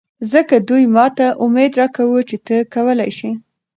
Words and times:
ځکه 0.31 0.55
دوي 0.69 0.85
ماته 0.95 1.27
اميد 1.43 1.71
راکوه 1.81 2.21
چې 2.29 2.37
ته 2.45 2.55
کولې 2.73 3.09
شې. 3.17 3.29